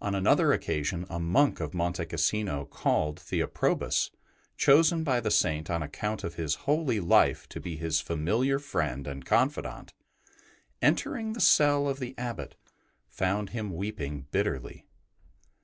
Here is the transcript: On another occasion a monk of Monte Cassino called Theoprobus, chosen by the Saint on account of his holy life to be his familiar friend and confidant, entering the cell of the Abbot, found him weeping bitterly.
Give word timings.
On 0.00 0.12
another 0.16 0.52
occasion 0.52 1.06
a 1.08 1.20
monk 1.20 1.60
of 1.60 1.72
Monte 1.72 2.04
Cassino 2.06 2.64
called 2.64 3.20
Theoprobus, 3.20 4.10
chosen 4.56 5.04
by 5.04 5.20
the 5.20 5.30
Saint 5.30 5.70
on 5.70 5.84
account 5.84 6.24
of 6.24 6.34
his 6.34 6.56
holy 6.66 6.98
life 6.98 7.48
to 7.50 7.60
be 7.60 7.76
his 7.76 8.00
familiar 8.00 8.58
friend 8.58 9.06
and 9.06 9.24
confidant, 9.24 9.94
entering 10.82 11.32
the 11.32 11.40
cell 11.40 11.88
of 11.88 12.00
the 12.00 12.18
Abbot, 12.18 12.56
found 13.08 13.50
him 13.50 13.70
weeping 13.72 14.26
bitterly. 14.32 14.84